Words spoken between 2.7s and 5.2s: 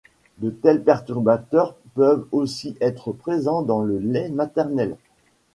être présent dans le lait maternel.